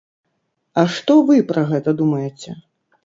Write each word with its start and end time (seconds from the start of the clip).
А 0.81 0.85
што 0.95 1.17
вы 1.27 1.37
пра 1.53 1.63
гэта 1.73 1.89
думаеце? 2.01 2.59